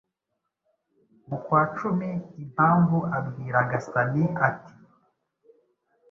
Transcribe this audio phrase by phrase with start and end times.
[1.27, 2.11] mu kwa cumi
[2.43, 4.73] Impamvu abwira Gasani ati:"